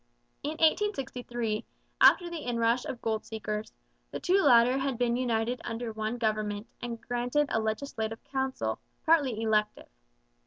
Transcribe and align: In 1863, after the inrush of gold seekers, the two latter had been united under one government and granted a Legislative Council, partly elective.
In 0.41 0.53
1863, 0.53 1.63
after 2.01 2.27
the 2.27 2.39
inrush 2.43 2.85
of 2.85 3.03
gold 3.03 3.23
seekers, 3.23 3.71
the 4.09 4.19
two 4.19 4.41
latter 4.41 4.79
had 4.79 4.97
been 4.97 5.15
united 5.15 5.61
under 5.63 5.91
one 5.93 6.17
government 6.17 6.65
and 6.81 6.99
granted 6.99 7.45
a 7.51 7.61
Legislative 7.61 8.23
Council, 8.23 8.79
partly 9.05 9.39
elective. 9.43 9.89